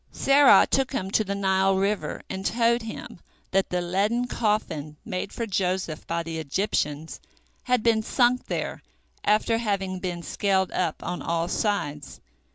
Serah 0.11 0.67
took 0.67 0.93
him 0.93 1.11
to 1.11 1.23
the 1.23 1.35
Nile 1.35 1.75
river, 1.75 2.23
and 2.27 2.43
told 2.43 2.81
him 2.81 3.19
that 3.51 3.69
the 3.69 3.81
leaden 3.81 4.25
coffin 4.25 4.97
made 5.05 5.31
for 5.31 5.45
Joseph 5.45 6.07
by 6.07 6.23
the 6.23 6.39
Egyptians 6.39 7.19
had 7.61 7.83
been 7.83 8.01
sunk 8.01 8.47
there 8.47 8.81
after 9.23 9.59
having 9.59 9.99
been 9.99 10.23
scaled 10.23 10.71
up 10.71 11.03
on 11.03 11.21
all 11.21 11.47
sides. 11.47 12.19